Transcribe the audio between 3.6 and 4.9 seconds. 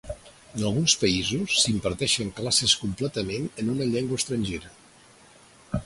en una llengua estrangera.